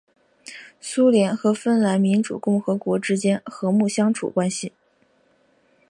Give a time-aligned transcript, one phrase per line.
[0.79, 4.73] 苏联和芬兰民主共和国之间和睦相处关系。